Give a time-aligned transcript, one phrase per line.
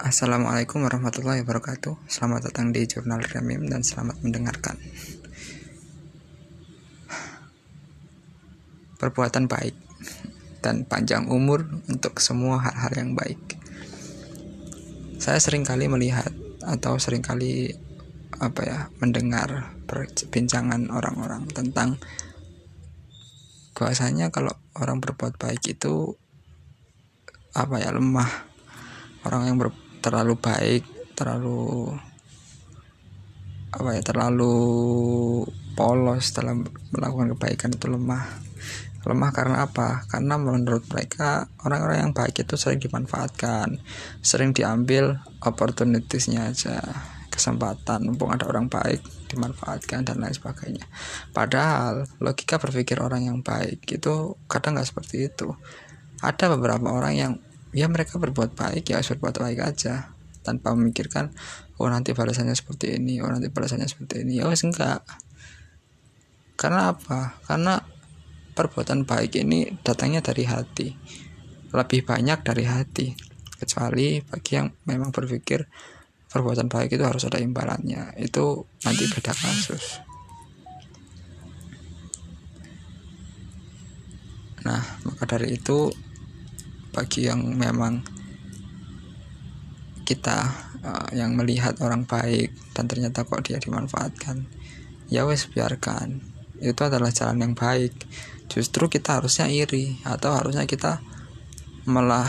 [0.00, 2.08] Assalamualaikum warahmatullahi wabarakatuh.
[2.08, 4.80] Selamat datang di Jurnal Remim dan selamat mendengarkan.
[8.96, 9.76] Perbuatan baik
[10.64, 13.60] dan panjang umur untuk semua hal-hal yang baik.
[15.20, 16.32] Saya sering kali melihat
[16.64, 17.68] atau sering kali
[18.40, 22.00] apa ya mendengar perbincangan orang-orang tentang
[23.76, 26.16] bahwasanya kalau orang berbuat baik itu
[27.52, 28.48] apa ya lemah.
[29.20, 29.68] Orang yang ber,
[30.00, 31.92] terlalu baik terlalu
[33.70, 34.54] apa ya terlalu
[35.78, 38.24] polos dalam melakukan kebaikan itu lemah.
[39.00, 40.04] Lemah karena apa?
[40.12, 43.80] Karena menurut mereka orang-orang yang baik itu sering dimanfaatkan
[44.20, 46.84] sering diambil opportunitiesnya aja
[47.32, 49.00] kesempatan mumpung ada orang baik
[49.32, 50.84] dimanfaatkan dan lain sebagainya.
[51.32, 55.54] Padahal logika berpikir orang yang baik itu kadang nggak seperti itu.
[56.20, 57.32] Ada beberapa orang yang
[57.70, 60.14] ya mereka berbuat baik ya berbuat baik aja.
[60.40, 61.28] Tanpa memikirkan
[61.76, 64.40] oh nanti balasannya seperti ini oh nanti balasannya seperti ini.
[64.40, 65.04] Ya wes enggak.
[66.56, 67.40] Karena apa?
[67.44, 67.80] Karena
[68.52, 70.88] perbuatan baik ini datangnya dari hati.
[71.70, 73.06] Lebih banyak dari hati.
[73.60, 75.64] Kecuali bagi yang memang berpikir
[76.30, 78.16] perbuatan baik itu harus ada imbalannya.
[78.16, 80.00] Itu nanti beda kasus.
[84.64, 85.88] Nah maka dari itu
[86.90, 88.02] bagi yang memang
[90.10, 90.50] kita
[90.82, 94.50] uh, yang melihat orang baik dan ternyata kok dia dimanfaatkan
[95.06, 96.22] ya wes biarkan.
[96.58, 97.94] Itu adalah jalan yang baik.
[98.50, 100.98] Justru kita harusnya iri atau harusnya kita
[101.86, 102.26] malah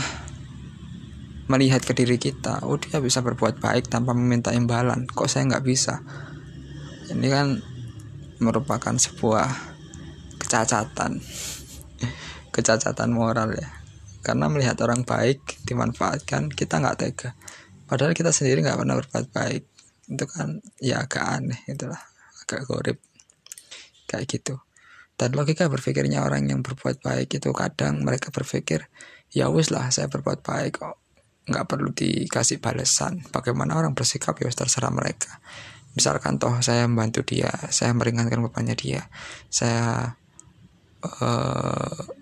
[1.50, 5.10] melihat ke diri kita oh dia bisa berbuat baik tanpa meminta imbalan.
[5.10, 6.06] Kok saya nggak bisa?
[7.10, 7.58] Ini kan
[8.38, 9.50] merupakan sebuah
[10.38, 11.18] kecacatan.
[12.54, 13.81] Kecacatan moral ya
[14.22, 17.30] karena melihat orang baik dimanfaatkan kita nggak tega.
[17.90, 19.62] Padahal kita sendiri nggak pernah berbuat baik.
[20.08, 21.98] Itu kan ya agak aneh itulah
[22.46, 22.98] agak gorib
[24.06, 24.62] kayak gitu.
[25.18, 28.88] Dan logika berpikirnya orang yang berbuat baik itu kadang mereka berpikir
[29.34, 30.96] ya wis lah saya berbuat baik kok.
[31.42, 35.42] Nggak perlu dikasih balasan bagaimana orang bersikap ya terserah mereka.
[35.92, 39.10] Misalkan toh saya membantu dia saya meringankan bebannya dia.
[39.52, 40.16] Saya
[41.04, 42.21] uh,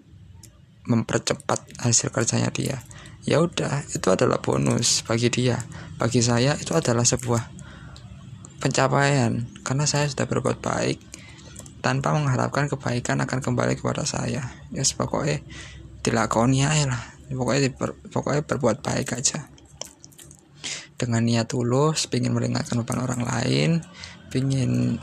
[0.91, 2.83] mempercepat hasil kerjanya dia.
[3.23, 5.63] Ya udah itu adalah bonus bagi dia.
[6.03, 7.47] Bagi saya itu adalah sebuah
[8.59, 9.47] pencapaian.
[9.63, 10.99] Karena saya sudah berbuat baik
[11.81, 14.51] tanpa mengharapkan kebaikan akan kembali kepada saya.
[14.75, 15.47] Ya yes, pokoknya
[16.03, 17.03] dilakoni aja lah.
[17.31, 19.47] Pokoknya ber, pokoknya berbuat baik aja.
[20.99, 23.71] Dengan niat tulus ingin meringankan beban orang lain
[24.31, 25.01] ingin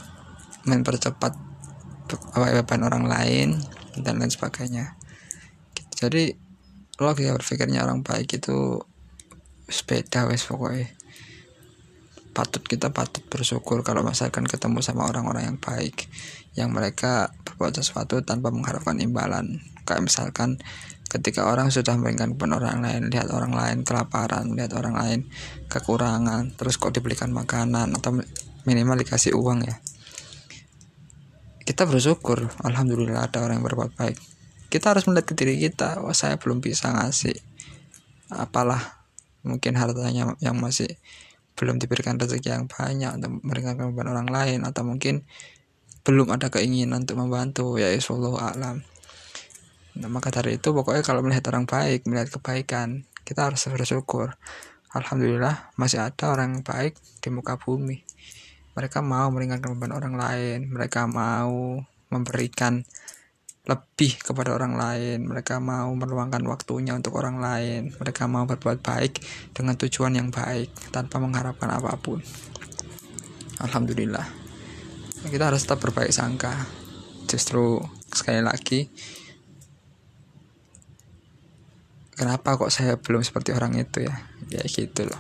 [0.64, 1.36] mempercepat
[2.08, 3.60] beban orang lain
[3.98, 4.97] dan lain sebagainya
[5.98, 6.38] jadi
[7.02, 8.86] logika berpikirnya orang baik itu
[9.66, 10.94] sepeda wes pokoknya.
[12.38, 16.06] Patut kita patut bersyukur kalau misalkan ketemu sama orang-orang yang baik
[16.54, 19.58] yang mereka berbuat sesuatu tanpa mengharapkan imbalan.
[19.90, 20.62] Kayak misalkan
[21.10, 25.20] ketika orang sudah memberikan kepada orang lain lihat orang lain kelaparan lihat orang lain
[25.72, 28.22] kekurangan terus kok dibelikan makanan atau
[28.70, 29.82] minimal dikasih uang ya.
[31.66, 34.37] Kita bersyukur alhamdulillah ada orang yang berbuat baik
[34.68, 37.36] kita harus melihat ke diri kita oh saya belum bisa ngasih
[38.34, 39.08] apalah
[39.48, 41.00] mungkin hartanya yang masih
[41.58, 45.26] belum diberikan rezeki yang banyak untuk meringankan beban orang lain atau mungkin
[46.06, 47.76] belum ada keinginan untuk membantu.
[47.76, 48.78] Ya Allah alam.
[49.98, 54.38] Nah, maka dari itu pokoknya kalau melihat orang baik melihat kebaikan kita harus bersyukur.
[54.94, 58.06] Alhamdulillah masih ada orang baik di muka bumi.
[58.78, 61.82] Mereka mau meringankan beban orang lain mereka mau
[62.14, 62.86] memberikan
[63.68, 69.20] lebih kepada orang lain, mereka mau meluangkan waktunya untuk orang lain, mereka mau berbuat baik
[69.52, 72.24] dengan tujuan yang baik tanpa mengharapkan apa pun.
[73.60, 74.24] Alhamdulillah,
[75.28, 76.56] kita harus tetap berbaik sangka.
[77.28, 78.88] Justru sekali lagi,
[82.16, 84.16] kenapa kok saya belum seperti orang itu ya?
[84.48, 85.20] Ya gitu loh.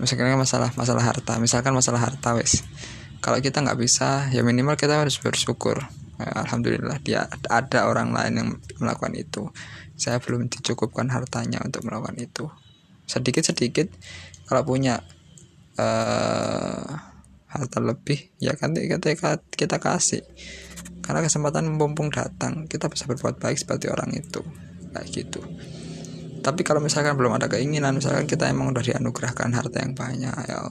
[0.00, 2.64] Misalkan masalah masalah harta, misalkan masalah harta wes.
[3.20, 5.84] Kalau kita nggak bisa, ya minimal kita harus bersyukur
[6.18, 8.48] alhamdulillah dia ada orang lain yang
[8.82, 9.42] melakukan itu.
[9.94, 12.50] Saya belum dicukupkan hartanya untuk melakukan itu.
[13.06, 13.86] Sedikit sedikit
[14.50, 14.98] kalau punya
[15.78, 16.86] uh,
[17.48, 20.26] harta lebih ya kan kita, kita kasih.
[21.00, 24.42] Karena kesempatan mumpung datang kita bisa berbuat baik seperti orang itu.
[24.90, 25.40] Kayak gitu.
[26.38, 30.64] Tapi kalau misalkan belum ada keinginan misalkan kita emang udah dianugerahkan harta yang banyak ya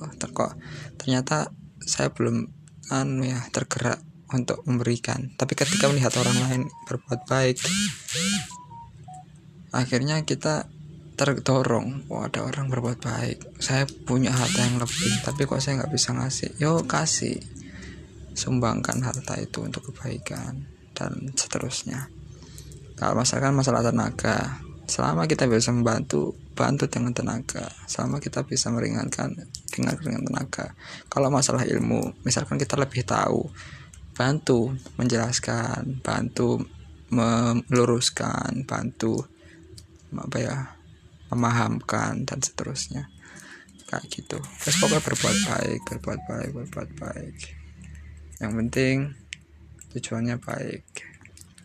[0.96, 1.52] ternyata
[1.84, 2.48] saya belum
[2.88, 5.32] anu ya tergerak untuk memberikan.
[5.36, 7.58] Tapi ketika melihat orang lain berbuat baik
[9.72, 10.66] akhirnya kita
[11.18, 12.08] terdorong.
[12.14, 13.62] Oh ada orang berbuat baik.
[13.62, 16.50] Saya punya harta yang lebih tapi kok saya nggak bisa ngasih?
[16.62, 17.42] Yo kasih.
[18.38, 22.14] Sumbangkan harta itu untuk kebaikan dan seterusnya.
[22.98, 27.66] Kalau masalah masalah tenaga selama kita bisa membantu bantu dengan tenaga.
[27.90, 29.34] Selama kita bisa meringankan
[29.74, 30.78] dengan dengan tenaga.
[31.10, 33.50] Kalau masalah ilmu misalkan kita lebih tahu
[34.18, 36.66] bantu menjelaskan bantu
[37.14, 39.22] meluruskan bantu
[40.12, 40.58] apa ya
[41.30, 43.14] memahamkan dan seterusnya.
[43.88, 44.40] Kayak gitu.
[44.42, 47.38] Terus pokoknya berbuat baik berbuat baik berbuat baik.
[48.42, 48.96] Yang penting
[49.94, 50.84] tujuannya baik.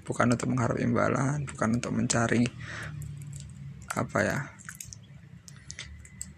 [0.04, 2.44] Bukan untuk mengharap imbalan bukan untuk mencari
[3.92, 4.38] apa ya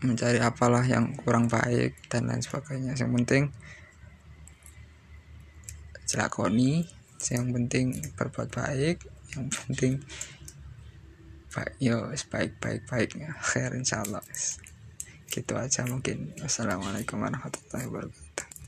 [0.04, 2.94] mencari apalah yang kurang baik dan lain sebagainya.
[2.94, 3.44] Yang penting
[6.14, 6.86] celakoni
[7.34, 9.02] yang penting berbuat baik
[9.34, 9.98] yang penting
[11.50, 14.22] baik yo baik baik baiknya khair insyaallah
[15.34, 16.30] gitu aja mungkin.
[16.38, 18.53] Wassalamualaikum warahmatullahi wabarakatuh